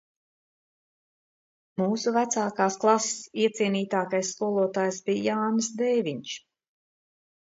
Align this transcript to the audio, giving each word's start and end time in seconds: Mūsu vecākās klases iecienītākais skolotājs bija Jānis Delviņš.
Mūsu 1.81 2.13
vecākās 2.15 2.77
klases 2.85 3.19
iecienītākais 3.43 4.33
skolotājs 4.37 4.99
bija 5.11 5.37
Jānis 5.41 5.71
Delviņš. 5.83 6.35